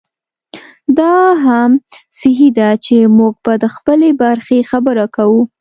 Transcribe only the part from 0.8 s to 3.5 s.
دا هم صحي ده چې موږ